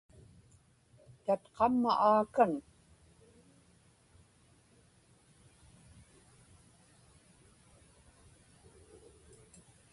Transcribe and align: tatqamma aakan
tatqamma 1.25 1.91
aakan 2.09 2.53